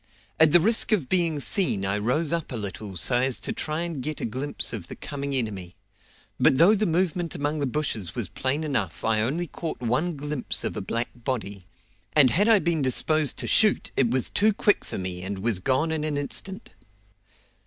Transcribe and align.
At 0.39 0.51
the 0.51 0.59
risk 0.59 0.91
of 0.91 1.09
being 1.09 1.39
seen 1.39 1.85
I 1.85 1.95
rose 1.99 2.33
up 2.33 2.51
a 2.51 2.55
little 2.55 2.97
so 2.97 3.21
as 3.21 3.39
to 3.41 3.53
try 3.53 3.81
and 3.81 4.01
get 4.01 4.19
a 4.19 4.25
glimpse 4.25 4.73
of 4.73 4.87
the 4.87 4.95
coming 4.95 5.35
enemy; 5.35 5.75
but 6.39 6.57
though 6.57 6.73
the 6.73 6.87
movement 6.87 7.35
among 7.35 7.59
the 7.59 7.67
bushes 7.67 8.15
was 8.15 8.27
plain 8.27 8.63
enough 8.63 9.05
I 9.05 9.21
only 9.21 9.45
caught 9.45 9.79
one 9.79 10.15
glimpse 10.17 10.63
of 10.63 10.75
a 10.75 10.81
black 10.81 11.09
body, 11.13 11.67
and 12.13 12.31
had 12.31 12.47
I 12.47 12.57
been 12.57 12.81
disposed 12.81 13.37
to 13.37 13.47
shoot 13.47 13.91
it 13.95 14.09
was 14.09 14.27
too 14.31 14.53
quick 14.53 14.83
for 14.83 14.97
me 14.97 15.21
and 15.21 15.37
was 15.37 15.59
gone 15.59 15.91
in 15.91 16.03
an 16.03 16.17
instant. 16.17 16.73